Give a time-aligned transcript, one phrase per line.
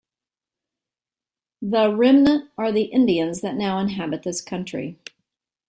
[1.61, 4.97] The remnant are the Indians that now inhabit this country.